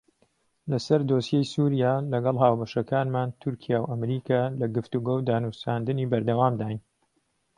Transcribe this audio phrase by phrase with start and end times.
[0.71, 6.79] لەسەر دۆسیەی سووریا لەگەڵ هاوبەشەکانمان تورکیا و ئەمریکا لە گفتوگۆ و دانوستاندنی بەردەوامداین.